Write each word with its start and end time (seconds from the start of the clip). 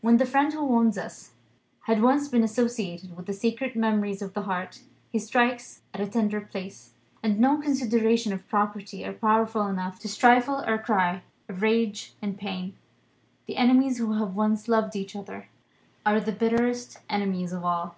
When 0.00 0.16
the 0.16 0.24
friend 0.24 0.54
who 0.54 0.64
wounds 0.64 0.96
us 0.96 1.32
has 1.82 2.00
once 2.00 2.28
been 2.28 2.42
associated 2.42 3.14
with 3.14 3.26
the 3.26 3.34
sacred 3.34 3.76
memories 3.76 4.22
of 4.22 4.32
the 4.32 4.44
heart, 4.44 4.80
he 5.12 5.18
strikes 5.18 5.82
at 5.92 6.00
a 6.00 6.06
tender 6.06 6.40
place, 6.40 6.94
and 7.22 7.38
no 7.38 7.58
considerations 7.58 8.32
of 8.32 8.48
propriety 8.48 9.04
are 9.04 9.12
powerful 9.12 9.66
enough 9.66 9.98
to 9.98 10.08
stifle 10.08 10.64
our 10.66 10.78
cry 10.78 11.20
of 11.46 11.60
rage 11.60 12.14
and 12.22 12.38
pain. 12.38 12.72
The 13.44 13.58
enemies 13.58 13.98
who 13.98 14.14
have 14.14 14.34
once 14.34 14.66
loved 14.66 14.96
each 14.96 15.14
other 15.14 15.50
are 16.06 16.20
the 16.20 16.32
bitterest 16.32 16.96
enemies 17.10 17.52
of 17.52 17.62
all. 17.62 17.96